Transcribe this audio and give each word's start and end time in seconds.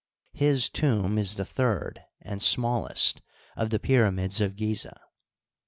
His 0.33 0.67
tomb 0.67 1.19
is 1.19 1.35
the 1.35 1.45
third 1.45 2.01
and 2.23 2.41
smallest 2.41 3.21
of 3.55 3.69
the 3.69 3.77
pyramids 3.77 4.41
of 4.41 4.55
Gizeh. 4.55 4.99